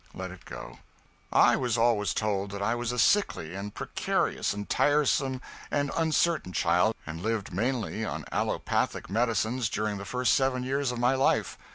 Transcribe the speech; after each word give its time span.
Let 0.15 0.31
it 0.31 0.45
go. 0.45 0.79
I 1.31 1.55
was 1.55 1.77
always 1.77 2.15
told 2.15 2.49
that 2.53 2.61
I 2.63 2.73
was 2.73 2.91
a 2.91 2.97
sickly 2.97 3.53
and 3.53 3.71
precarious 3.71 4.51
and 4.51 4.67
tiresome 4.67 5.41
and 5.69 5.91
uncertain 5.95 6.53
child, 6.53 6.95
and 7.05 7.21
lived 7.21 7.53
mainly 7.53 8.03
on 8.03 8.25
allopathic 8.31 9.11
medicines 9.11 9.69
during 9.69 9.99
the 9.99 10.05
first 10.05 10.33
seven 10.33 10.63
years 10.63 10.91
of 10.91 10.97
my 10.97 11.13
life. 11.13 11.55